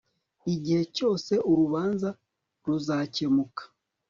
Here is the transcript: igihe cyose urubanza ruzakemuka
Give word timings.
igihe 0.53 0.81
cyose 0.95 1.33
urubanza 1.49 2.09
ruzakemuka 2.65 3.63